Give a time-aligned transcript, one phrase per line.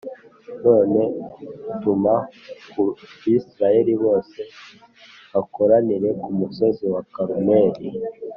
[0.63, 0.99] None
[1.81, 2.15] tuma
[2.71, 2.81] ku
[3.21, 4.39] Bisirayeli bose
[5.33, 7.85] bakoranire ku musozi wa Karumeli